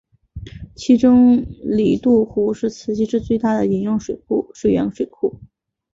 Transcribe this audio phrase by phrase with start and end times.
[0.75, 4.19] 其中里杜湖是慈溪市最大的饮用水
[4.71, 5.39] 源水库。